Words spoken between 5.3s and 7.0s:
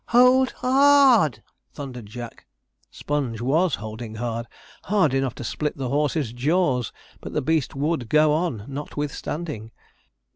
to split the horse's jaws,